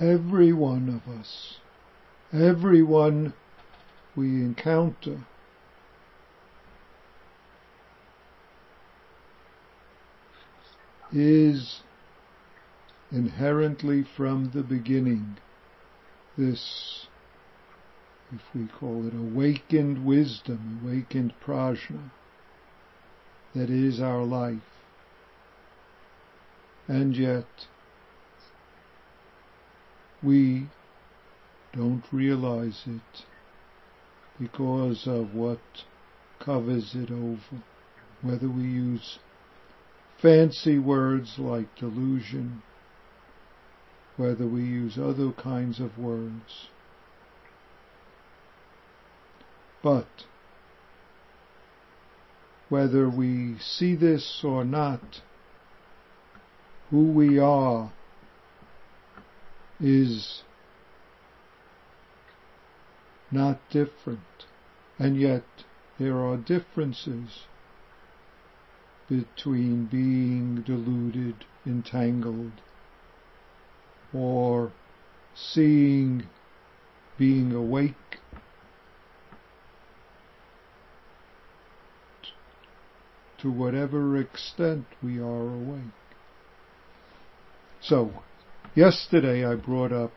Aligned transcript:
every 0.00 0.52
one 0.52 0.88
of 0.88 1.12
us, 1.20 1.58
everyone 2.32 3.32
we 4.16 4.26
encounter 4.26 5.20
is 11.12 11.82
inherently 13.12 14.02
from 14.02 14.50
the 14.52 14.62
beginning 14.62 15.36
this, 16.36 17.06
if 18.32 18.42
we 18.54 18.66
call 18.66 19.06
it 19.06 19.14
awakened 19.14 20.04
wisdom, 20.04 20.80
awakened 20.82 21.32
prajna, 21.44 22.10
that 23.54 23.70
is 23.70 24.00
our 24.00 24.24
life. 24.24 24.58
And 26.88 27.16
yet, 27.16 27.66
we 30.24 30.68
don't 31.74 32.04
realize 32.10 32.82
it 32.86 33.24
because 34.40 35.06
of 35.06 35.34
what 35.34 35.60
covers 36.44 36.94
it 36.94 37.10
over, 37.10 37.62
whether 38.22 38.48
we 38.48 38.62
use 38.62 39.18
fancy 40.20 40.78
words 40.78 41.34
like 41.38 41.76
delusion, 41.76 42.62
whether 44.16 44.46
we 44.46 44.62
use 44.62 44.96
other 44.96 45.32
kinds 45.32 45.78
of 45.80 45.98
words. 45.98 46.68
But 49.82 50.06
whether 52.68 53.08
we 53.08 53.56
see 53.60 53.94
this 53.94 54.40
or 54.42 54.64
not, 54.64 55.20
who 56.90 57.04
we 57.12 57.38
are 57.38 57.92
is 59.80 60.42
not 63.30 63.58
different. 63.70 64.46
And 64.98 65.20
yet 65.20 65.44
there 65.98 66.18
are 66.18 66.36
differences 66.36 67.46
between 69.08 69.86
being 69.86 70.62
deluded, 70.62 71.44
entangled, 71.66 72.60
or 74.12 74.72
seeing, 75.34 76.24
being 77.18 77.52
awake 77.52 77.94
to 83.38 83.50
whatever 83.50 84.16
extent 84.16 84.86
we 85.02 85.18
are 85.18 85.48
awake. 85.54 86.00
So, 87.82 88.22
yesterday 88.74 89.44
I 89.44 89.54
brought 89.54 89.92
up 89.92 90.12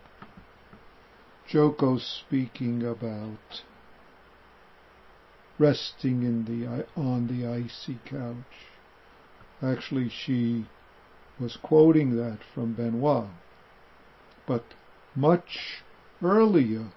Joko 1.48 1.98
speaking 1.98 2.86
about 2.86 3.64
resting 5.60 6.24
in 6.24 6.46
the 6.46 6.86
on 7.00 7.28
the 7.28 7.48
icy 7.48 8.00
couch. 8.06 8.36
Actually, 9.62 10.10
she 10.10 10.66
was 11.40 11.58
quoting 11.62 12.16
that 12.18 12.40
from 12.54 12.74
Benoit. 12.74 13.30
But 14.46 14.64
much 15.16 15.84
earlier, 16.22 16.88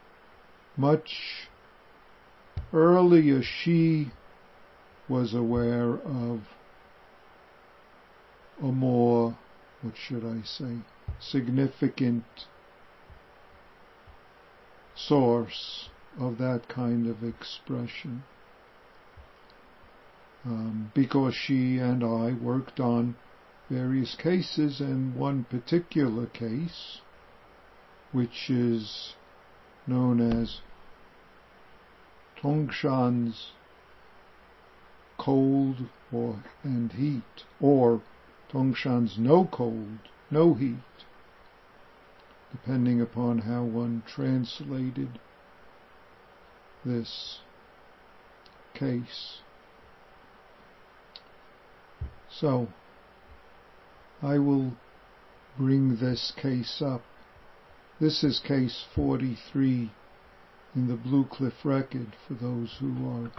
much 0.76 1.48
earlier 2.72 3.42
she 3.42 4.12
was 5.08 5.34
aware 5.34 5.94
of 5.94 6.40
a 8.62 8.66
more, 8.66 9.36
what 9.82 9.96
should 9.96 10.24
I 10.24 10.42
say, 10.44 10.78
significant 11.18 12.24
source 14.94 15.88
of 16.18 16.38
that 16.38 16.68
kind 16.68 17.06
of 17.06 17.22
expression. 17.24 18.24
Um, 20.44 20.90
because 20.94 21.34
she 21.34 21.78
and 21.78 22.02
I 22.02 22.32
worked 22.32 22.80
on 22.80 23.16
various 23.68 24.14
cases 24.16 24.80
and 24.80 25.14
one 25.14 25.44
particular 25.44 26.26
case, 26.26 27.00
which 28.12 28.50
is 28.50 29.14
known 29.86 30.20
as 30.20 30.60
Dongshan's 32.42 33.52
cold 35.18 35.76
or 36.10 36.42
and 36.64 36.92
heat, 36.92 37.44
or 37.60 38.00
Dongshan's 38.52 39.16
no 39.16 39.44
cold, 39.44 39.98
no 40.28 40.54
heat, 40.54 40.76
depending 42.50 43.00
upon 43.00 43.38
how 43.38 43.62
one 43.62 44.02
translated 44.06 45.20
this 46.84 47.38
case. 48.74 49.38
So, 52.28 52.68
I 54.22 54.38
will 54.38 54.72
bring 55.56 55.96
this 55.96 56.32
case 56.36 56.82
up. 56.82 57.02
This 58.00 58.24
is 58.24 58.40
case 58.40 58.84
43 58.94 59.92
in 60.74 60.88
the 60.88 60.96
Blue 60.96 61.24
Cliff 61.24 61.64
record 61.64 62.16
for 62.26 62.34
those 62.34 62.78
who 62.80 63.08
are 63.08 63.30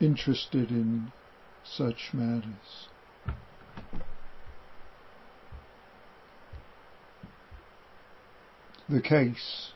interested 0.00 0.70
in 0.70 1.12
such 1.62 2.10
matters. 2.12 2.88
The 8.94 9.00
case. 9.00 9.72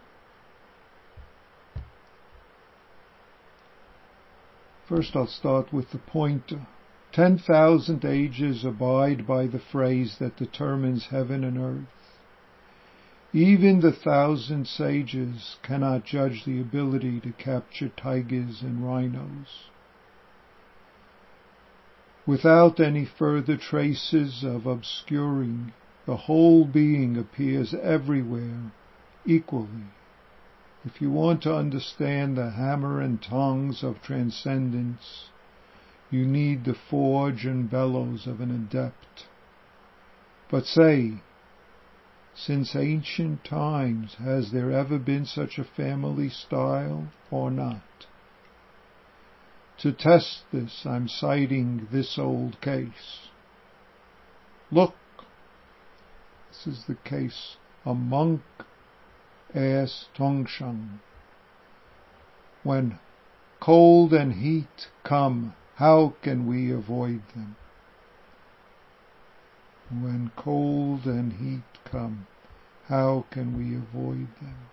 First 4.89 5.17
I'll 5.17 5.27
start 5.27 5.73
with 5.73 5.91
the. 5.91 5.99
Ten 7.11 7.37
thousand 7.37 8.05
ages 8.05 8.65
abide 8.65 9.27
by 9.27 9.49
the 9.49 9.59
phrase 9.59 10.19
that 10.21 10.37
determines 10.37 11.07
heaven 11.07 11.43
and 11.43 11.59
earth. 11.59 12.21
Even 13.33 13.81
the 13.81 13.91
thousand 13.91 14.69
sages 14.69 15.57
cannot 15.65 16.05
judge 16.05 16.45
the 16.45 16.61
ability 16.61 17.19
to 17.23 17.33
capture 17.33 17.89
tigers 17.89 18.63
and 18.63 18.87
rhinos. 18.87 19.69
Without 22.25 22.79
any 22.79 23.05
further 23.05 23.57
traces 23.57 24.45
of 24.45 24.65
obscuring, 24.65 25.73
the 26.07 26.19
whole 26.29 26.65
being 26.65 27.17
appears 27.17 27.75
everywhere 27.75 28.71
equally. 29.29 29.93
If 30.85 31.03
you 31.03 31.11
want 31.11 31.43
to 31.43 31.55
understand 31.55 32.37
the 32.37 32.51
hammer 32.51 33.01
and 33.01 33.23
tongs 33.23 33.85
of 33.85 34.01
transcendence, 34.01 35.29
you 36.11 36.25
need 36.25 36.65
the 36.65 36.75
forge 36.75 37.45
and 37.45 37.71
bellows 37.71 38.27
of 38.27 38.41
an 38.41 38.51
adept. 38.51 39.27
But 40.51 40.65
say, 40.65 41.21
since 42.35 42.75
ancient 42.75 43.45
times, 43.45 44.15
has 44.15 44.53
there 44.53 44.73
ever 44.73 44.99
been 44.99 45.27
such 45.27 45.59
a 45.59 45.65
family 45.65 46.31
style 46.31 47.09
or 47.31 47.51
not? 47.51 47.83
To 49.81 49.93
test 49.93 50.45
this, 50.53 50.87
I'm 50.87 51.07
citing 51.07 51.89
this 51.93 52.19
old 52.19 52.61
case. 52.61 53.29
Look, 54.71 54.95
this 56.49 56.67
is 56.67 56.85
the 56.87 56.97
case. 56.97 57.57
A 57.85 57.95
monk 57.95 58.43
asked 59.55 60.13
Dongshan, 60.15 61.01
when 62.63 62.99
cold 63.61 64.13
and 64.13 64.33
heat 64.35 64.89
come, 65.05 65.55
how 65.77 66.15
can 66.23 66.47
we 66.47 66.71
avoid 66.71 67.23
them? 67.35 67.57
When 69.91 70.31
cold 70.37 71.07
and 71.07 71.33
heat 71.33 71.79
come, 71.85 72.27
how 72.89 73.25
can 73.31 73.57
we 73.57 73.75
avoid 73.75 74.29
them? 74.41 74.69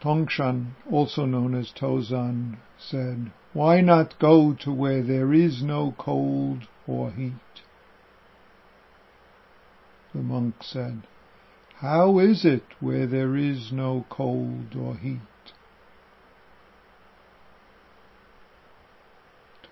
Dongshan, 0.00 0.76
also 0.90 1.26
known 1.26 1.54
as 1.54 1.72
Tozan, 1.72 2.56
said, 2.78 3.32
Why 3.52 3.80
not 3.80 4.18
go 4.18 4.54
to 4.54 4.72
where 4.72 5.02
there 5.02 5.32
is 5.32 5.62
no 5.62 5.94
cold 5.98 6.68
or 6.86 7.10
heat? 7.10 7.62
The 10.14 10.22
monk 10.22 10.62
said, 10.62 11.02
how 11.80 12.18
is 12.18 12.44
it 12.44 12.64
where 12.80 13.06
there 13.06 13.34
is 13.34 13.72
no 13.72 14.04
cold 14.10 14.76
or 14.76 14.96
heat? 14.96 15.20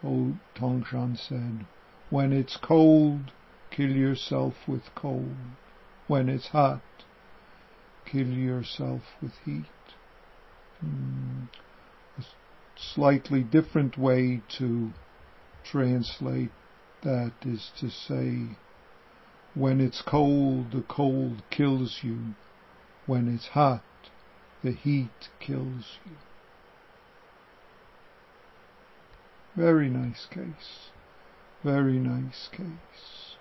Dongshan 0.03 1.19
said, 1.19 1.67
when 2.09 2.33
it's 2.33 2.57
cold, 2.57 3.33
kill 3.71 3.91
yourself 3.91 4.55
with 4.67 4.95
cold. 4.95 5.37
When 6.07 6.31
it's 6.31 6.49
hot, 6.49 6.81
kill 8.07 8.29
yourself 8.29 9.03
with 9.21 9.33
heat. 9.45 9.67
Hmm. 10.81 11.45
A 12.19 12.23
slightly 12.77 13.43
different 13.43 13.99
way 13.99 14.43
to 14.59 14.91
translate 15.65 16.51
that 17.03 17.33
is 17.45 17.71
to 17.81 17.91
say, 17.91 18.57
when 19.55 19.81
it's 19.81 20.03
cold, 20.03 20.73
the 20.73 20.85
cold 20.89 21.43
kills 21.51 22.01
you. 22.03 22.35
When 23.07 23.33
it's 23.33 23.49
hot, 23.49 23.83
the 24.63 24.73
heat 24.73 25.29
kills 25.41 25.99
you. 26.05 26.17
Very 29.57 29.89
nice 29.89 30.27
case. 30.31 30.91
Very 31.65 31.99
nice 31.99 32.49
case. 32.53 33.37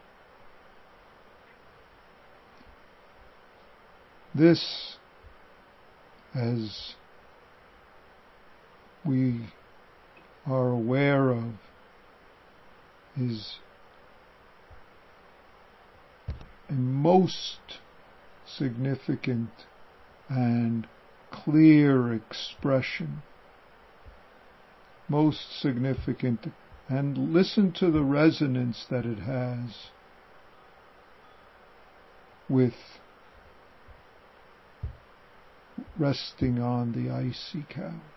This, 4.34 4.98
as 6.34 6.96
we 9.08 9.40
are 10.46 10.70
aware 10.70 11.30
of, 11.30 11.54
is 13.18 13.56
a 16.70 16.74
most 16.74 17.80
significant 18.46 19.50
and 20.30 20.88
clear 21.32 22.14
expression. 22.14 23.22
Most 25.10 25.60
significant 25.60 26.52
and 26.90 27.34
listen 27.34 27.72
to 27.74 27.92
the 27.92 28.04
resonance 28.04 28.86
that 28.90 29.06
it 29.06 29.20
has 29.20 29.90
with 32.50 32.74
resting 35.98 36.60
on 36.60 36.94
the 36.94 37.10
icy 37.10 37.66
couch. 37.70 38.17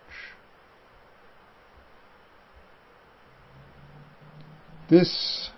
This 4.91 5.51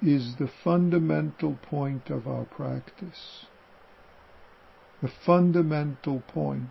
is 0.00 0.36
the 0.38 0.48
fundamental 0.62 1.58
point 1.60 2.10
of 2.10 2.28
our 2.28 2.44
practice. 2.44 3.46
The 5.02 5.10
fundamental 5.26 6.22
point. 6.28 6.70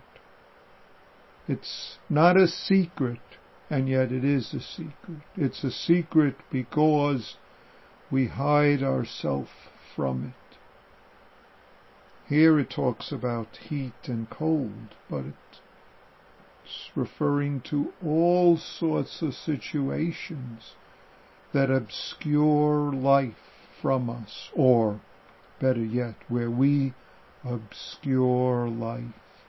It's 1.46 1.98
not 2.08 2.38
a 2.38 2.48
secret, 2.48 3.20
and 3.68 3.90
yet 3.90 4.10
it 4.10 4.24
is 4.24 4.54
a 4.54 4.60
secret. 4.60 5.20
It's 5.36 5.62
a 5.62 5.70
secret 5.70 6.36
because 6.50 7.36
we 8.10 8.28
hide 8.28 8.82
ourselves 8.82 9.50
from 9.94 10.28
it. 10.28 10.56
Here 12.26 12.58
it 12.58 12.70
talks 12.70 13.12
about 13.12 13.58
heat 13.68 14.08
and 14.08 14.30
cold, 14.30 14.94
but 15.10 15.26
it's 15.26 15.60
referring 16.94 17.60
to 17.60 17.92
all 18.04 18.56
sorts 18.56 19.20
of 19.22 19.34
situations 19.34 20.74
that 21.52 21.70
obscure 21.70 22.92
life 22.92 23.68
from 23.80 24.08
us, 24.08 24.50
or 24.54 25.00
better 25.60 25.84
yet, 25.84 26.14
where 26.28 26.50
we 26.50 26.94
obscure 27.44 28.68
life, 28.68 29.46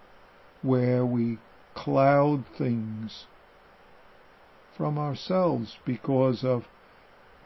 where 0.61 1.05
we 1.05 1.37
cloud 1.73 2.45
things 2.57 3.25
from 4.75 4.97
ourselves 4.97 5.77
because 5.85 6.43
of 6.43 6.67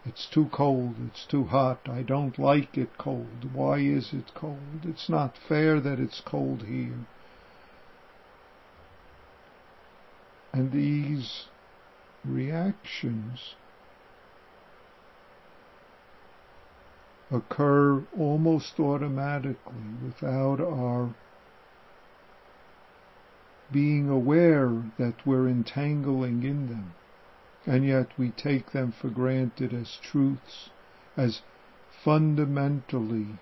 it's 0.06 0.26
too 0.26 0.48
cold, 0.52 0.96
it's 1.06 1.26
too 1.26 1.44
hot, 1.44 1.90
I 1.90 2.02
don't 2.02 2.40
like 2.40 2.78
it 2.78 2.98
cold, 2.98 3.54
why 3.54 3.80
is 3.80 4.14
it 4.14 4.34
cold? 4.34 4.86
It's 4.86 5.10
not 5.10 5.38
fair 5.38 5.82
that 5.82 6.00
it's 6.00 6.22
cold 6.22 6.64
here. 6.64 7.06
And 10.54 10.72
these 10.72 11.46
reactions 12.26 13.56
occur 17.30 18.04
almost 18.18 18.80
automatically 18.80 19.84
without 20.04 20.62
our 20.62 21.14
being 23.72 24.10
aware 24.10 24.84
that 24.98 25.26
we're 25.26 25.48
entangling 25.48 26.44
in 26.44 26.68
them. 26.68 26.94
And 27.66 27.86
yet 27.86 28.08
we 28.18 28.30
take 28.32 28.72
them 28.72 28.94
for 28.94 29.10
granted 29.10 29.74
as 29.74 29.98
truths, 30.02 30.70
as 31.18 31.42
fundamentally 32.04 33.40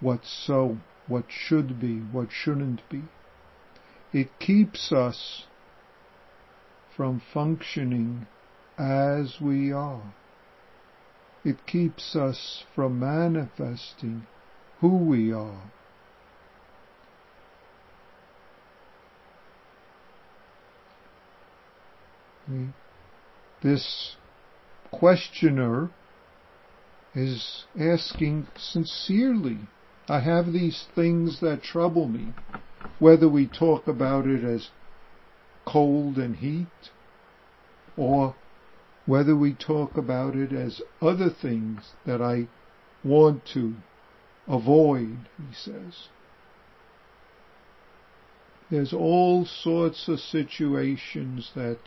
what's 0.00 0.28
so, 0.28 0.78
what 1.06 1.26
should 1.28 1.78
be, 1.78 1.98
what 2.00 2.32
shouldn't 2.32 2.88
be. 2.88 3.02
It 4.12 4.38
keeps 4.40 4.92
us 4.92 5.44
from 6.96 7.20
functioning 7.32 8.26
as 8.76 9.40
we 9.40 9.72
are. 9.72 10.14
It 11.44 11.66
keeps 11.66 12.16
us 12.16 12.64
from 12.74 12.98
manifesting 12.98 14.26
who 14.80 14.96
we 14.96 15.32
are. 15.32 15.62
This 23.62 24.16
questioner 24.90 25.90
is 27.14 27.64
asking 27.78 28.48
sincerely, 28.56 29.58
I 30.08 30.20
have 30.20 30.52
these 30.52 30.84
things 30.94 31.40
that 31.40 31.62
trouble 31.62 32.08
me, 32.08 32.32
whether 32.98 33.28
we 33.28 33.46
talk 33.46 33.86
about 33.86 34.26
it 34.26 34.44
as 34.44 34.70
cold 35.64 36.16
and 36.16 36.36
heat, 36.36 36.90
or 37.96 38.34
whether 39.06 39.34
we 39.36 39.52
talk 39.52 39.96
about 39.96 40.34
it 40.34 40.52
as 40.52 40.80
other 41.00 41.30
things 41.30 41.92
that 42.06 42.20
I 42.20 42.48
want 43.02 43.44
to 43.46 43.74
avoid, 44.46 45.28
he 45.36 45.54
says. 45.54 46.08
There's 48.70 48.92
all 48.92 49.44
sorts 49.46 50.06
of 50.08 50.20
situations 50.20 51.50
that 51.54 51.78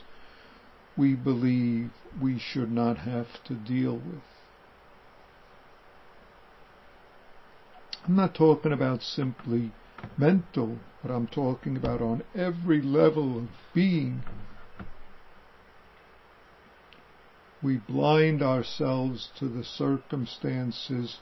we 0.98 1.16
believe 1.16 1.92
we 2.22 2.38
should 2.38 2.72
not 2.72 2.98
have 3.00 3.44
to 3.46 3.54
deal 3.54 3.96
with. 3.96 4.22
I'm 8.06 8.16
not 8.18 8.36
talking 8.36 8.74
about 8.74 9.02
simply 9.02 9.72
mental, 10.18 10.78
but 11.02 11.12
I'm 11.12 11.28
talking 11.28 11.76
about 11.78 12.02
on 12.02 12.24
every 12.36 12.82
level 12.82 13.38
of 13.38 13.48
being 13.74 14.24
we 17.64 17.78
blind 17.78 18.44
ourselves 18.44 19.30
to 19.40 19.48
the 19.48 19.64
circumstances 19.64 21.20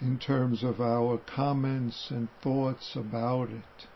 in 0.00 0.18
terms 0.18 0.62
of 0.62 0.80
our 0.80 1.18
comments 1.18 2.10
and 2.10 2.28
thoughts 2.42 2.96
about 2.96 3.50
it. 3.50 3.86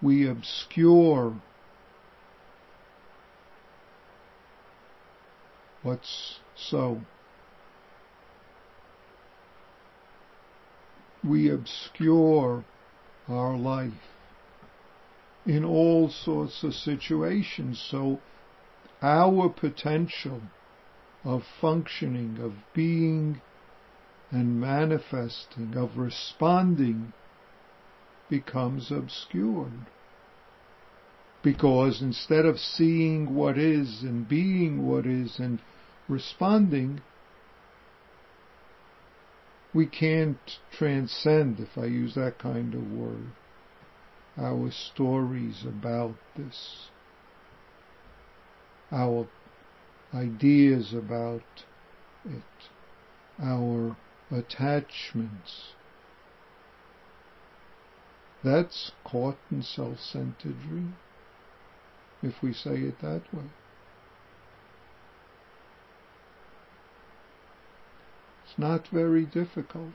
We 0.00 0.26
obscure 0.26 1.34
what's 5.82 6.38
so. 6.56 7.02
We 11.24 11.48
obscure 11.48 12.64
our 13.28 13.56
life 13.56 13.92
in 15.46 15.64
all 15.64 16.10
sorts 16.10 16.62
of 16.62 16.74
situations 16.74 17.80
so 17.80 18.20
our 19.02 19.48
potential 19.48 20.42
of 21.24 21.42
functioning, 21.60 22.38
of 22.40 22.52
being 22.74 23.40
and 24.30 24.60
manifesting, 24.60 25.74
of 25.76 25.96
responding 25.96 27.12
becomes 28.28 28.90
obscured. 28.90 29.86
Because 31.42 32.02
instead 32.02 32.44
of 32.44 32.58
seeing 32.58 33.34
what 33.34 33.56
is 33.58 34.02
and 34.02 34.28
being 34.28 34.86
what 34.86 35.06
is 35.06 35.38
and 35.38 35.60
responding, 36.08 37.00
we 39.74 39.86
can't 39.86 40.58
transcend, 40.70 41.60
if 41.60 41.76
I 41.76 41.86
use 41.86 42.14
that 42.14 42.38
kind 42.38 42.74
of 42.74 42.92
word, 42.92 43.32
our 44.38 44.70
stories 44.70 45.64
about 45.66 46.14
this 46.36 46.88
our 48.94 49.26
ideas 50.14 50.94
about 50.94 51.42
it, 52.24 52.42
our 53.42 53.96
attachments. 54.30 55.72
That's 58.44 58.92
caught 59.04 59.38
in 59.50 59.62
self-centered 59.62 60.60
dream, 60.68 60.96
if 62.22 62.34
we 62.42 62.52
say 62.52 62.76
it 62.76 63.00
that 63.00 63.22
way. 63.32 63.44
It's 68.54 68.60
not 68.60 68.86
very 68.86 69.24
difficult. 69.24 69.94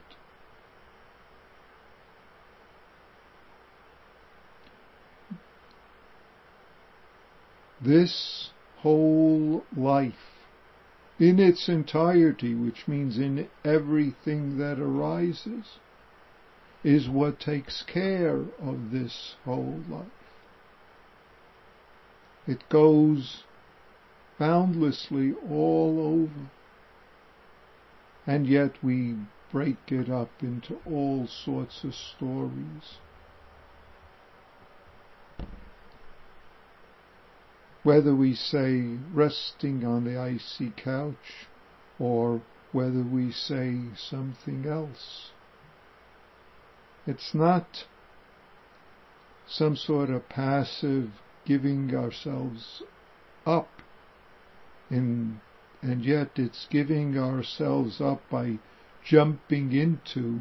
this 7.82 8.50
whole 8.80 9.64
life 9.74 10.12
in 11.18 11.38
its 11.38 11.66
entirety, 11.66 12.54
which 12.54 12.86
means 12.86 13.16
in 13.16 13.48
everything 13.64 14.58
that 14.58 14.78
arises, 14.78 15.78
is 16.84 17.08
what 17.08 17.40
takes 17.40 17.82
care 17.82 18.44
of 18.60 18.90
this 18.90 19.36
whole 19.46 19.80
life. 19.88 20.06
It 22.46 22.68
goes 22.68 23.44
boundlessly 24.38 25.32
all 25.48 25.98
over. 25.98 26.50
And 28.30 28.46
yet 28.46 28.80
we 28.80 29.16
break 29.50 29.90
it 29.90 30.08
up 30.08 30.30
into 30.40 30.78
all 30.86 31.26
sorts 31.26 31.82
of 31.82 31.96
stories. 31.96 33.00
Whether 37.82 38.14
we 38.14 38.36
say 38.36 38.98
resting 39.12 39.84
on 39.84 40.04
the 40.04 40.16
icy 40.16 40.70
couch 40.76 41.48
or 41.98 42.40
whether 42.70 43.02
we 43.02 43.32
say 43.32 43.80
something 43.96 44.64
else. 44.64 45.32
It's 47.08 47.34
not 47.34 47.84
some 49.48 49.74
sort 49.74 50.08
of 50.08 50.28
passive 50.28 51.10
giving 51.44 51.92
ourselves 51.96 52.84
up 53.44 53.82
in, 54.88 55.40
and 55.82 56.04
yet 56.04 56.30
it's 56.36 56.66
giving 56.70 57.18
ourselves 57.18 58.00
up 58.00 58.20
by 58.30 58.58
jumping 59.04 59.72
into 59.72 60.40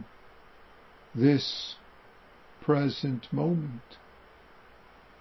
this 1.16 1.76
present 2.62 3.32
moment 3.32 3.98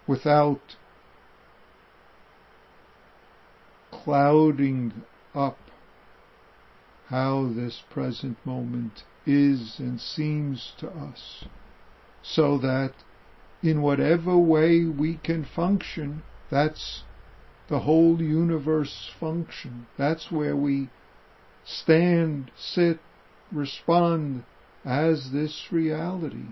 without 0.07 0.77
clouding 3.91 4.93
up 5.35 5.59
how 7.09 7.51
this 7.55 7.83
present 7.91 8.37
moment 8.45 9.05
is 9.27 9.77
and 9.79 10.01
seems 10.01 10.73
to 10.79 10.89
us, 10.89 11.45
so 12.23 12.59
that 12.59 12.93
in 13.63 13.81
whatever 13.81 14.37
way 14.37 14.85
we 14.85 15.17
can 15.17 15.45
function, 15.45 16.23
that's 16.51 17.03
the 17.69 17.81
whole 17.81 18.21
universe 18.21 19.11
function. 19.21 19.87
That's 19.99 20.31
where 20.31 20.57
we 20.57 20.89
stand, 21.65 22.51
sit, 22.57 22.99
respond 23.53 24.45
as 24.85 25.31
this 25.33 25.69
reality. 25.71 26.47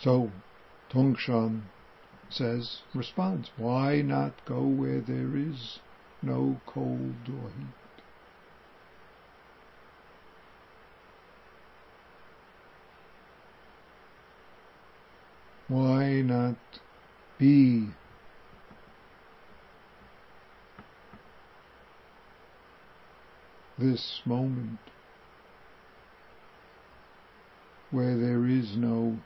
So, 0.00 0.30
Dongshan 0.92 1.62
says, 2.28 2.80
responds, 2.92 3.50
why 3.56 4.02
not 4.02 4.32
go 4.46 4.62
where 4.62 5.00
there 5.00 5.36
is 5.36 5.78
no 6.22 6.60
cold 6.66 7.14
or 7.28 7.50
heat? 7.50 7.81
Not 16.52 16.80
be 17.38 17.88
this 23.78 24.20
moment 24.26 24.78
where 27.90 28.18
there 28.18 28.46
is 28.46 28.76
no 28.76 29.18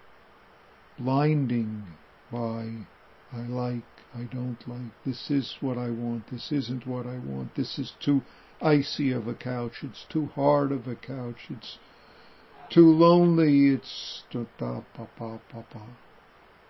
blinding 0.97 1.83
by 2.31 2.87
I 3.33 3.41
like, 3.41 3.83
I 4.15 4.23
don't 4.23 4.69
like, 4.69 4.93
this 5.05 5.29
is 5.29 5.57
what 5.61 5.77
I 5.77 5.91
want, 5.91 6.29
this 6.31 6.53
isn't 6.53 6.87
what 6.87 7.07
I 7.07 7.19
want, 7.19 7.57
this 7.57 7.77
is 7.77 7.93
too 7.99 8.23
icy 8.63 9.11
of 9.11 9.27
a 9.27 9.35
couch, 9.35 9.83
it's 9.83 10.05
too 10.09 10.27
hard 10.27 10.71
of 10.71 10.87
a 10.87 10.95
couch, 10.95 11.51
it's 11.51 11.79
too 12.71 12.89
lonely, 12.89 13.71
it's 13.71 14.23
da 14.31 14.45
pa 14.57 14.83
pa 14.95 15.39
pa 15.51 15.63
pa. 15.63 15.83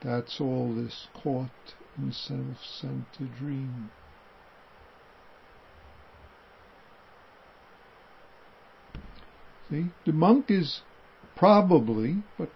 That's 0.02 0.40
all 0.40 0.74
this 0.74 1.08
caught 1.14 1.50
in 1.98 2.12
self-centered 2.12 3.36
dream. 3.38 3.90
See, 9.70 9.86
the 10.04 10.12
monk 10.12 10.50
is 10.50 10.82
probably, 11.34 12.22
but 12.38 12.50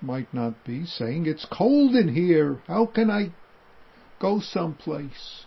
might 0.00 0.32
not 0.32 0.64
be, 0.64 0.84
saying, 0.84 1.26
it's 1.26 1.46
cold 1.50 1.96
in 1.96 2.14
here, 2.14 2.60
how 2.68 2.86
can 2.86 3.10
I 3.10 3.32
go 4.20 4.40
someplace 4.40 5.46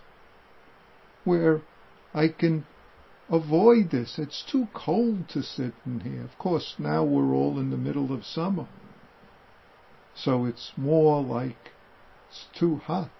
where 1.24 1.62
I 2.12 2.28
can 2.28 2.66
avoid 3.30 3.90
this? 3.90 4.18
It's 4.18 4.44
too 4.50 4.68
cold 4.74 5.28
to 5.30 5.42
sit 5.42 5.72
in 5.86 6.00
here. 6.00 6.24
Of 6.24 6.36
course, 6.38 6.74
now 6.78 7.04
we're 7.04 7.32
all 7.32 7.58
in 7.58 7.70
the 7.70 7.76
middle 7.76 8.12
of 8.12 8.24
summer. 8.24 8.66
So 10.14 10.44
it's 10.44 10.72
more 10.76 11.22
like 11.22 11.70
it's 12.28 12.46
too 12.52 12.76
hot. 12.76 13.10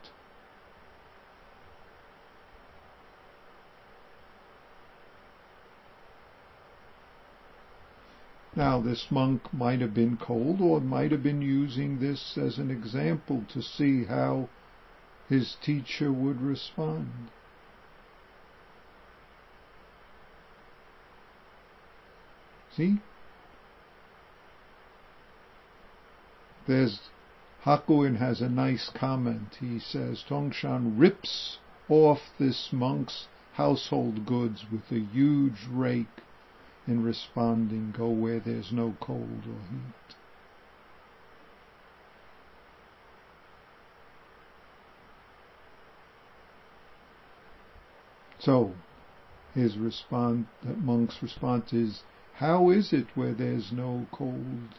Now, 8.57 8.81
this 8.81 9.07
monk 9.11 9.55
might 9.55 9.81
have 9.81 9.95
been 9.95 10.17
cold 10.17 10.61
or 10.61 10.81
might 10.81 11.13
have 11.13 11.23
been 11.23 11.41
using 11.41 11.99
this 12.01 12.37
as 12.37 12.59
an 12.59 12.71
example 12.71 13.45
to 13.53 13.63
see 13.63 14.05
how 14.05 14.49
his 15.29 15.57
teacher 15.63 16.13
would 16.13 16.41
respond. 16.43 17.31
See? 22.77 22.99
There's 26.67 27.01
Hakuin 27.65 28.17
has 28.17 28.41
a 28.41 28.49
nice 28.49 28.91
comment. 28.91 29.57
He 29.61 29.79
says 29.79 30.25
Dongshan 30.29 30.99
rips 30.99 31.59
off 31.89 32.21
this 32.39 32.73
monk's 32.73 33.27
household 33.55 34.25
goods 34.25 34.65
with 34.71 34.91
a 34.91 35.01
huge 35.01 35.67
rake 35.71 36.07
in 36.87 37.03
responding, 37.03 37.93
go 37.97 38.09
where 38.09 38.41
there's 38.41 38.73
no 38.73 38.97
cold 39.01 39.45
or 39.47 39.61
heat. 39.71 40.17
So, 48.39 48.73
his 49.55 49.77
response, 49.77 50.47
that 50.63 50.79
monk's 50.79 51.23
response 51.23 51.73
is, 51.75 52.03
how 52.35 52.71
is 52.71 52.93
it 52.93 53.09
where 53.15 53.35
there's 53.35 53.71
no 53.71 54.07
cold 54.11 54.75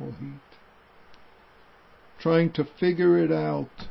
or 0.00 0.08
heat? 0.18 0.58
Trying 2.18 2.52
to 2.52 2.64
figure 2.64 3.18
it 3.18 3.30
out. 3.30 3.88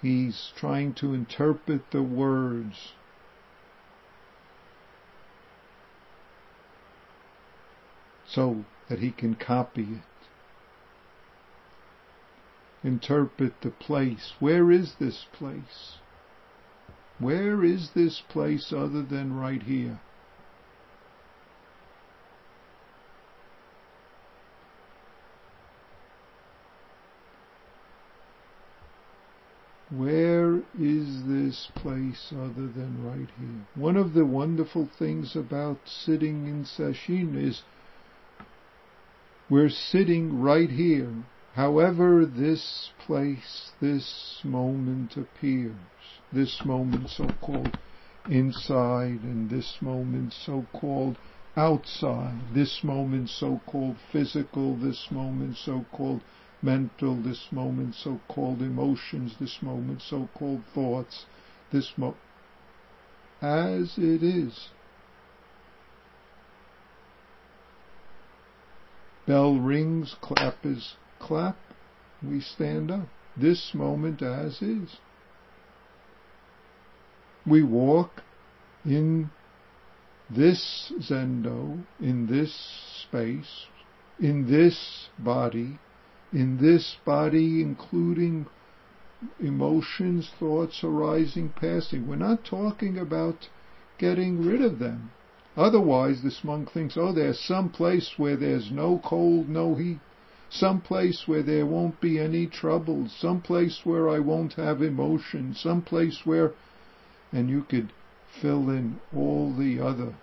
He's 0.00 0.52
trying 0.56 0.94
to 0.94 1.14
interpret 1.14 1.90
the 1.90 2.02
words 2.02 2.92
so 8.26 8.64
that 8.88 8.98
he 8.98 9.10
can 9.10 9.34
copy 9.34 9.82
it. 9.82 10.26
Interpret 12.86 13.60
the 13.62 13.70
place. 13.70 14.34
Where 14.40 14.70
is 14.70 14.96
this 14.98 15.26
place? 15.32 15.98
Where 17.18 17.64
is 17.64 17.92
this 17.94 18.20
place 18.20 18.72
other 18.72 19.02
than 19.02 19.36
right 19.36 19.62
here? 19.62 20.00
Where 29.96 30.56
is 30.76 31.24
this 31.26 31.68
place 31.76 32.32
other 32.32 32.66
than 32.66 33.04
right 33.04 33.28
here? 33.38 33.66
One 33.76 33.96
of 33.96 34.12
the 34.12 34.24
wonderful 34.24 34.88
things 34.98 35.36
about 35.36 35.78
sitting 35.86 36.48
in 36.48 36.64
sesshin 36.64 37.36
is 37.36 37.62
we're 39.48 39.68
sitting 39.68 40.40
right 40.40 40.68
here, 40.68 41.12
however 41.54 42.26
this 42.26 42.90
place, 43.06 43.70
this 43.80 44.40
moment 44.42 45.16
appears, 45.16 45.76
this 46.32 46.64
moment 46.64 47.10
so-called 47.10 47.78
inside 48.28 49.20
and 49.22 49.48
this 49.48 49.76
moment 49.80 50.32
so-called 50.32 51.18
outside, 51.56 52.40
this 52.52 52.82
moment 52.82 53.28
so-called 53.28 53.96
physical, 54.10 54.74
this 54.76 55.06
moment 55.12 55.56
so-called 55.56 56.22
mental, 56.64 57.14
this 57.22 57.46
moment 57.52 57.94
so-called 57.94 58.62
emotions, 58.62 59.36
this 59.38 59.58
moment 59.62 60.00
so-called 60.02 60.62
thoughts, 60.74 61.24
this 61.70 61.92
mo- 61.98 62.16
as 63.42 63.92
it 63.98 64.22
is. 64.22 64.68
Bell 69.26 69.54
rings, 69.54 70.14
clap 70.22 70.64
is 70.64 70.94
clap, 71.20 71.56
we 72.22 72.40
stand 72.40 72.90
up. 72.90 73.08
This 73.36 73.72
moment 73.74 74.22
as 74.22 74.60
is. 74.62 74.96
We 77.46 77.62
walk 77.62 78.22
in 78.84 79.28
this 80.30 80.92
zendo, 81.00 81.78
in 82.00 82.26
this 82.26 82.54
space, 83.02 83.66
in 84.20 84.46
this 84.50 85.08
body, 85.18 85.78
in 86.34 86.58
this 86.58 86.96
body 87.04 87.62
including 87.62 88.44
emotions, 89.40 90.30
thoughts 90.38 90.82
arising, 90.82 91.48
passing. 91.48 92.06
We're 92.06 92.16
not 92.16 92.44
talking 92.44 92.98
about 92.98 93.48
getting 93.98 94.44
rid 94.44 94.60
of 94.60 94.78
them. 94.80 95.12
Otherwise, 95.56 96.22
this 96.22 96.42
monk 96.42 96.72
thinks, 96.72 96.96
oh, 96.96 97.12
there's 97.12 97.38
some 97.38 97.70
place 97.70 98.14
where 98.16 98.36
there's 98.36 98.72
no 98.72 99.00
cold, 99.04 99.48
no 99.48 99.76
heat, 99.76 100.00
some 100.50 100.80
place 100.80 101.22
where 101.26 101.44
there 101.44 101.64
won't 101.64 102.00
be 102.00 102.18
any 102.18 102.46
trouble, 102.46 103.08
some 103.08 103.40
place 103.40 103.80
where 103.84 104.08
I 104.08 104.18
won't 104.18 104.54
have 104.54 104.82
emotion, 104.82 105.54
some 105.54 105.82
place 105.82 106.22
where, 106.24 106.52
and 107.32 107.48
you 107.48 107.62
could 107.62 107.92
fill 108.42 108.68
in 108.68 109.00
all 109.14 109.54
the 109.56 109.80
other 109.80 110.14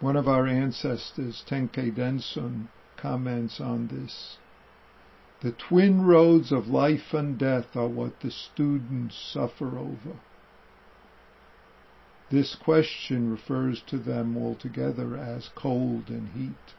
One 0.00 0.16
of 0.16 0.28
our 0.28 0.46
ancestors, 0.46 1.42
Tenkei 1.48 1.94
Denson, 1.94 2.68
comments 2.96 3.60
on 3.60 3.88
this. 3.88 4.38
The 5.40 5.52
twin 5.52 6.06
roads 6.06 6.52
of 6.52 6.68
life 6.68 7.12
and 7.12 7.38
death 7.38 7.76
are 7.76 7.88
what 7.88 8.20
the 8.20 8.30
students 8.30 9.16
suffer 9.16 9.78
over. 9.78 10.18
This 12.30 12.54
question 12.54 13.30
refers 13.30 13.82
to 13.88 13.98
them 13.98 14.36
altogether 14.36 15.16
as 15.16 15.50
cold 15.54 16.10
and 16.10 16.28
heat. 16.28 16.74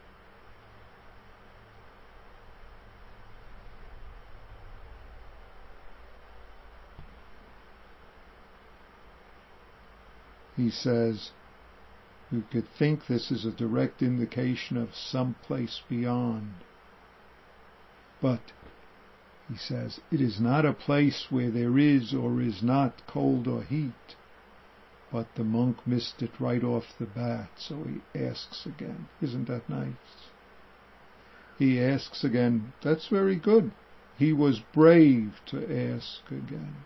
He 10.56 10.70
says, 10.70 11.30
you 12.30 12.44
could 12.50 12.68
think 12.78 13.06
this 13.06 13.30
is 13.30 13.44
a 13.44 13.50
direct 13.50 14.02
indication 14.02 14.76
of 14.76 14.94
some 14.94 15.34
place 15.42 15.82
beyond. 15.88 16.54
But, 18.20 18.52
he 19.48 19.56
says, 19.56 20.00
it 20.12 20.20
is 20.20 20.40
not 20.40 20.64
a 20.64 20.72
place 20.72 21.26
where 21.30 21.50
there 21.50 21.76
is 21.78 22.14
or 22.14 22.40
is 22.40 22.62
not 22.62 23.06
cold 23.06 23.48
or 23.48 23.62
heat. 23.62 24.16
But 25.10 25.34
the 25.34 25.44
monk 25.44 25.86
missed 25.86 26.22
it 26.22 26.38
right 26.38 26.62
off 26.62 26.84
the 26.98 27.06
bat, 27.06 27.50
so 27.56 27.84
he 27.84 28.18
asks 28.18 28.64
again. 28.64 29.08
Isn't 29.20 29.48
that 29.48 29.68
nice? 29.68 29.94
He 31.58 31.80
asks 31.80 32.22
again. 32.22 32.72
That's 32.82 33.08
very 33.08 33.36
good. 33.36 33.72
He 34.16 34.32
was 34.32 34.60
brave 34.72 35.40
to 35.46 35.58
ask 35.64 36.30
again. 36.30 36.76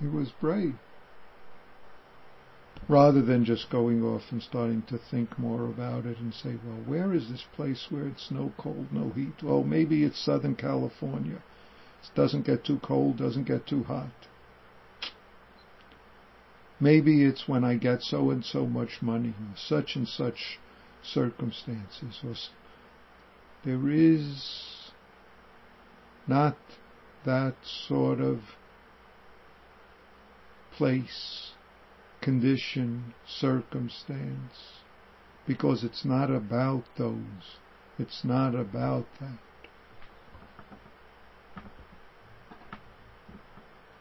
He 0.00 0.06
was 0.06 0.30
brave. 0.40 0.76
Rather 2.88 3.22
than 3.22 3.44
just 3.44 3.70
going 3.70 4.04
off 4.04 4.30
and 4.30 4.42
starting 4.42 4.82
to 4.82 4.98
think 4.98 5.38
more 5.38 5.64
about 5.64 6.06
it 6.06 6.18
and 6.18 6.32
say, 6.32 6.56
well, 6.64 6.82
where 6.84 7.12
is 7.12 7.28
this 7.30 7.44
place 7.54 7.86
where 7.90 8.06
it's 8.06 8.30
no 8.30 8.52
cold, 8.58 8.92
no 8.92 9.10
heat? 9.10 9.42
Well, 9.42 9.64
maybe 9.64 10.04
it's 10.04 10.18
Southern 10.24 10.54
California. 10.54 11.42
It 12.04 12.14
doesn't 12.14 12.46
get 12.46 12.64
too 12.64 12.78
cold, 12.80 13.16
doesn't 13.16 13.48
get 13.48 13.66
too 13.66 13.84
hot. 13.84 14.12
Maybe 16.78 17.24
it's 17.24 17.48
when 17.48 17.64
I 17.64 17.76
get 17.76 18.02
so 18.02 18.30
and 18.30 18.44
so 18.44 18.66
much 18.66 19.00
money, 19.00 19.34
such 19.56 19.96
and 19.96 20.06
such 20.06 20.58
circumstances. 21.02 22.20
Or 22.22 22.34
there 23.64 23.88
is 23.88 24.92
not 26.28 26.56
that 27.24 27.54
sort 27.64 28.20
of 28.20 28.40
place, 30.76 31.52
condition, 32.20 33.14
circumstance, 33.26 34.82
because 35.46 35.84
it's 35.84 36.04
not 36.04 36.30
about 36.30 36.84
those. 36.98 37.58
It's 37.98 38.24
not 38.24 38.54
about 38.54 39.06
that. 39.20 39.38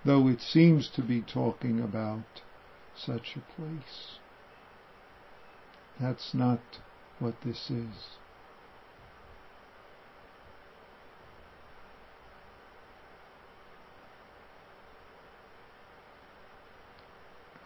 Though 0.04 0.28
it 0.28 0.42
seems 0.42 0.90
to 0.96 1.02
be 1.02 1.22
talking 1.22 1.80
about 1.80 2.42
such 2.96 3.36
a 3.36 3.62
place. 3.62 4.20
That's 6.00 6.34
not 6.34 6.60
what 7.20 7.36
this 7.44 7.70
is. 7.70 8.18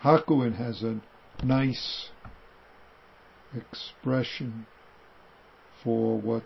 Hakuin 0.02 0.56
has 0.56 0.82
a 0.82 1.02
nice 1.44 2.10
expression 3.54 4.66
for 5.84 6.18
what 6.18 6.44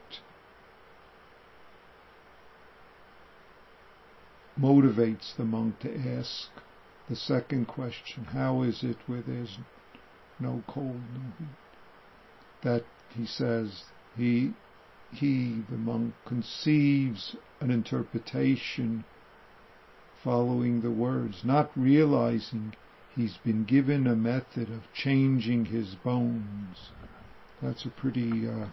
motivates 4.60 5.36
the 5.36 5.44
monk 5.46 5.80
to 5.82 6.18
ask 6.18 6.50
the 7.08 7.16
second 7.16 7.68
question, 7.68 8.24
how 8.24 8.63
is 8.63 8.84
it 8.84 8.98
where 9.06 9.22
there's 9.22 9.60
no 10.39 10.63
cold, 10.68 11.02
no 11.13 11.22
heat? 11.38 11.48
That 12.63 12.84
he 13.16 13.28
says 13.28 13.84
he 14.18 14.54
he, 15.12 15.62
the 15.70 15.78
monk, 15.78 16.16
conceives 16.26 17.36
an 17.62 17.70
interpretation 17.70 19.04
following 20.24 20.82
the 20.82 20.89
words, 20.89 21.44
not 21.44 21.70
realizing 21.76 22.74
he's 23.15 23.38
been 23.43 23.63
given 23.63 24.08
a 24.08 24.15
method 24.15 24.69
of 24.69 24.82
changing 24.93 25.65
his 25.65 25.95
bones. 26.04 26.91
That's 27.62 27.86
a 27.86 27.89
pretty 27.89 28.47
uh, 28.47 28.67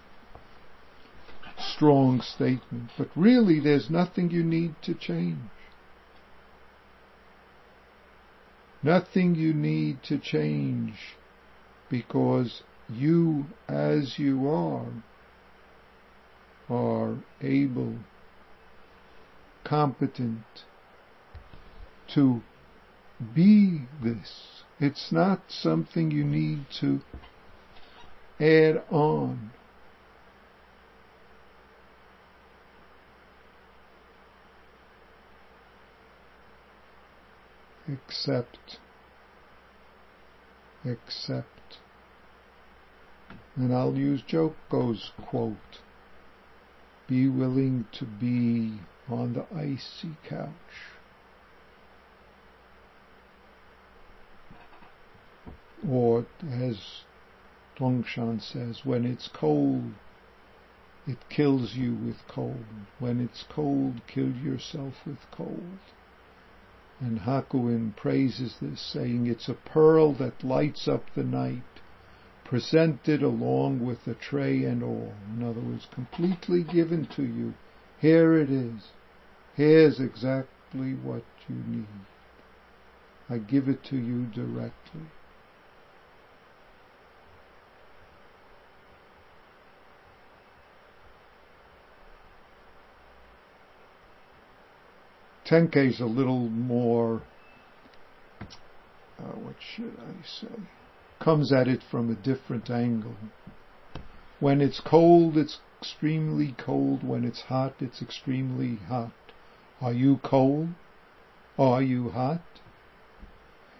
strong 1.59 2.21
statement. 2.21 2.91
But 2.97 3.09
really, 3.15 3.61
there's 3.61 3.91
nothing 3.91 4.31
you 4.31 4.43
need 4.43 4.75
to 4.83 4.95
change. 4.95 5.39
Nothing 8.83 9.35
you 9.35 9.53
need 9.53 10.03
to 10.05 10.19
change 10.19 10.95
because 11.91 12.63
you 12.89 13.45
as 13.69 14.15
you 14.19 14.49
are 14.49 14.87
are 16.71 17.17
able, 17.43 17.97
competent 19.65 20.45
to 22.15 22.41
be 23.35 23.83
this. 24.03 24.63
It's 24.79 25.13
not 25.13 25.43
something 25.49 26.11
you 26.11 26.25
need 26.25 26.67
to 26.81 27.01
add 28.41 28.83
on. 28.91 29.51
Accept. 37.93 38.79
Accept. 40.85 41.47
And 43.57 43.75
I'll 43.75 43.97
use 43.97 44.23
Joko's 44.23 45.11
quote. 45.29 45.57
Be 47.09 47.29
willing 47.29 47.87
to 47.99 48.05
be 48.07 48.81
on 49.09 49.35
the 49.35 49.45
icy 49.55 50.17
couch. 50.29 50.90
Or 55.89 56.27
as 56.43 57.05
Dongshan 57.79 58.41
says, 58.43 58.85
when 58.85 59.07
it's 59.07 59.29
cold, 59.29 59.95
it 61.07 61.29
kills 61.31 61.75
you 61.75 61.95
with 61.95 62.27
cold. 62.29 62.65
When 62.99 63.21
it's 63.21 63.45
cold, 63.49 64.03
kill 64.07 64.31
yourself 64.31 65.07
with 65.07 65.19
cold. 65.31 65.79
And 67.01 67.21
Hakuin 67.21 67.97
praises 67.97 68.57
this, 68.61 68.81
saying 68.93 69.27
it's 69.27 69.49
a 69.49 69.55
pearl 69.55 70.13
that 70.15 70.45
lights 70.45 70.87
up 70.87 71.07
the 71.15 71.25
night, 71.25 71.63
presented 72.45 73.23
along 73.23 73.85
with 73.85 74.05
the 74.05 74.15
tray 74.15 74.65
and 74.65 74.83
all. 74.83 75.15
In 75.35 75.43
other 75.43 75.61
words, 75.61 75.87
completely 75.91 76.63
given 76.63 77.07
to 77.17 77.23
you. 77.23 77.55
Here 77.99 78.37
it 78.37 78.51
is. 78.51 78.89
Here's 79.55 79.99
exactly 79.99 80.93
what 80.93 81.25
you 81.49 81.57
need. 81.57 81.87
I 83.31 83.39
give 83.39 83.69
it 83.69 83.83
to 83.85 83.97
you 83.97 84.27
directly. 84.27 85.09
Tenkei 95.51 95.89
is 95.89 95.99
a 95.99 96.07
little 96.07 96.49
more, 96.49 97.23
uh, 99.19 99.33
what 99.35 99.57
should 99.59 99.97
I 99.99 100.25
say, 100.25 100.47
comes 101.19 101.53
at 101.53 101.67
it 101.67 101.81
from 101.91 102.09
a 102.09 102.15
different 102.15 102.71
angle. 102.71 103.17
When 104.39 104.61
it's 104.61 104.79
cold, 104.79 105.37
it's 105.37 105.59
extremely 105.81 106.55
cold. 106.57 107.03
When 107.03 107.25
it's 107.25 107.41
hot, 107.41 107.75
it's 107.81 108.01
extremely 108.01 108.77
hot. 108.87 109.11
Are 109.81 109.93
you 109.93 110.21
cold? 110.23 110.69
Are 111.59 111.83
you 111.83 112.11
hot? 112.11 112.43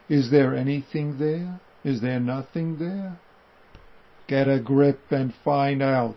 Is 0.09 0.33
there 0.33 0.57
anything 0.57 1.19
there? 1.21 1.61
Is 1.85 2.01
there 2.01 2.19
nothing 2.19 2.79
there? 2.79 3.21
Get 4.27 4.49
a 4.49 4.59
grip 4.59 5.13
and 5.13 5.33
find 5.45 5.83
out. 5.83 6.17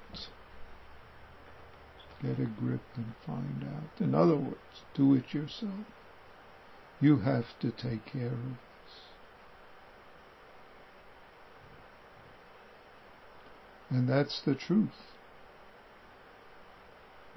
Get 2.23 2.39
a 2.39 2.45
grip 2.45 2.81
and 2.95 3.13
find 3.25 3.65
out. 3.65 4.01
In 4.01 4.15
other 4.15 4.37
words, 4.37 4.83
do 4.95 5.13
it 5.13 5.33
yourself. 5.33 5.85
You 7.01 7.17
have 7.17 7.45
to 7.59 7.69
take 7.69 8.05
care 8.05 8.27
of 8.27 8.31
this. 8.31 8.93
And 13.89 14.07
that's 14.07 14.41
the 14.45 14.55
truth. 14.55 14.89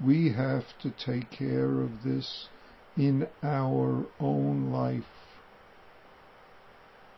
We 0.03 0.31
have 0.31 0.63
to 0.83 0.91
take 0.91 1.31
care 1.31 1.81
of 1.81 2.03
this 2.05 2.47
in 2.95 3.27
our 3.43 4.05
own 4.21 4.71
life, 4.71 5.03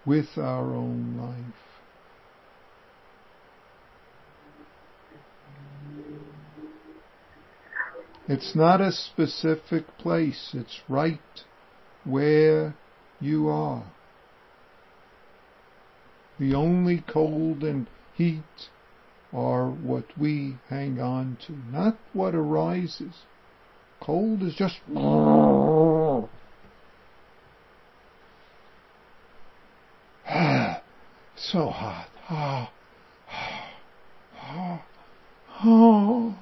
with 0.05 0.38
our 0.38 0.73
own 0.73 1.17
life. 1.17 1.68
It's 8.30 8.56
not 8.56 8.80
a 8.80 8.92
specific 8.92 9.98
place, 9.98 10.52
it's 10.54 10.82
right 10.88 11.20
where 12.04 12.76
you 13.20 13.50
are. 13.50 13.92
The 16.39 16.54
only 16.54 17.04
cold 17.12 17.63
and 17.63 17.88
heat 18.13 18.44
are 19.34 19.72
what 19.72 20.06
we 20.15 20.58
hang 20.70 21.02
on 21.02 21.39
to, 21.48 21.54
not 21.72 21.98
what 22.13 22.36
arises. 22.36 23.15
Cold 24.00 24.44
is 24.44 24.54
just 24.54 24.78
so 31.36 31.70
hot. 31.72 32.10
Oh, 32.30 32.70
oh, 34.44 34.84
oh. 35.63 36.36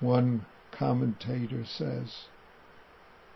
One 0.00 0.46
commentator 0.70 1.66
says, 1.66 2.28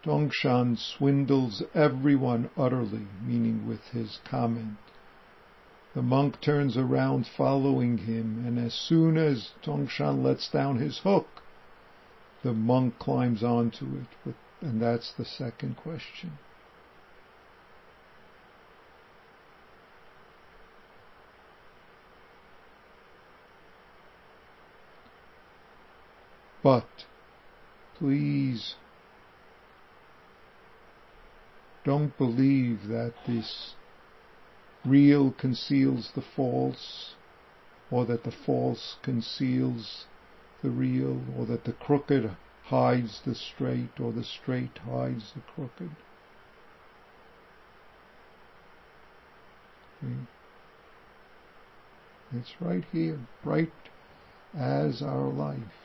Dongshan 0.02 0.78
swindles 0.78 1.62
everyone 1.74 2.48
utterly, 2.56 3.06
meaning 3.22 3.66
with 3.68 3.82
his 3.88 4.18
comment. 4.24 4.78
The 5.94 6.00
monk 6.00 6.40
turns 6.40 6.78
around 6.78 7.26
following 7.26 7.98
him, 7.98 8.46
and 8.46 8.58
as 8.58 8.72
soon 8.72 9.18
as 9.18 9.52
Dongshan 9.62 10.22
lets 10.22 10.48
down 10.50 10.78
his 10.78 10.98
hook, 11.00 11.42
the 12.42 12.54
monk 12.54 12.98
climbs 12.98 13.42
onto 13.44 13.84
it, 14.26 14.34
and 14.62 14.80
that's 14.80 15.12
the 15.12 15.24
second 15.26 15.76
question. 15.76 16.38
But 26.64 27.04
please 27.98 28.76
don't 31.84 32.16
believe 32.16 32.88
that 32.88 33.12
this 33.26 33.74
real 34.82 35.30
conceals 35.32 36.12
the 36.14 36.22
false, 36.22 37.16
or 37.90 38.06
that 38.06 38.24
the 38.24 38.32
false 38.32 38.96
conceals 39.02 40.06
the 40.62 40.70
real, 40.70 41.20
or 41.36 41.44
that 41.44 41.64
the 41.64 41.74
crooked 41.74 42.34
hides 42.64 43.20
the 43.26 43.34
straight, 43.34 44.00
or 44.00 44.10
the 44.12 44.24
straight 44.24 44.78
hides 44.78 45.34
the 45.34 45.42
crooked. 45.54 45.90
It's 52.32 52.54
right 52.58 52.84
here, 52.90 53.20
right 53.44 53.72
as 54.54 55.02
our 55.02 55.28
life. 55.28 55.83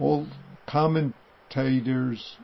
All 0.00 0.26
commentators 0.66 2.36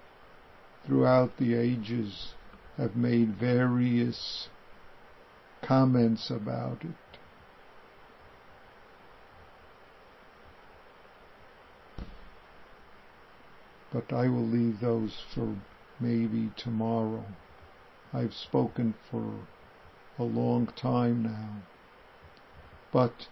throughout 0.87 1.37
the 1.37 1.55
ages 1.55 2.35
have 2.77 2.97
made 2.97 3.37
various 3.37 4.49
comments 5.63 6.31
about 6.31 6.83
it. 6.83 7.19
But 13.93 14.13
I 14.13 14.29
will 14.29 14.47
leave 14.47 14.81
those 14.81 15.13
for 15.35 15.55
maybe 16.01 16.51
tomorrow. 16.57 17.25
I've 18.13 18.33
spoken 18.33 18.95
for 19.11 19.47
a 20.19 20.25
long 20.25 20.67
time 20.81 21.23
now. 21.23 21.63
But 22.93 23.29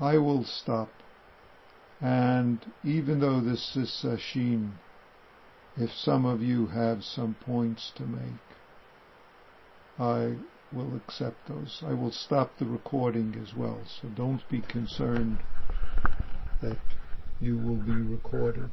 I 0.00 0.18
will 0.18 0.44
stop. 0.44 0.88
And 2.00 2.58
even 2.84 3.20
though 3.20 3.40
this 3.40 3.76
is 3.76 3.90
sesshin, 3.90 4.72
if 5.76 5.92
some 5.92 6.24
of 6.24 6.42
you 6.42 6.66
have 6.66 7.04
some 7.04 7.34
points 7.46 7.92
to 7.96 8.02
make, 8.02 8.40
I 9.98 10.34
will 10.72 10.96
accept 10.96 11.48
those. 11.48 11.82
I 11.86 11.92
will 11.94 12.10
stop 12.10 12.58
the 12.58 12.66
recording 12.66 13.36
as 13.40 13.54
well, 13.54 13.78
so 13.86 14.08
don't 14.08 14.46
be 14.48 14.60
concerned 14.60 15.38
that 16.60 16.78
you 17.40 17.56
will 17.56 17.76
be 17.76 17.92
recorded. 17.92 18.70